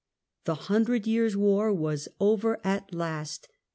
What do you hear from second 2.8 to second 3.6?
last.